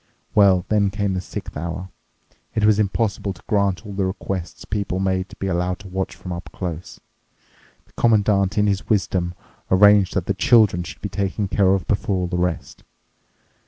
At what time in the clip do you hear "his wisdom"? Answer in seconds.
8.65-9.35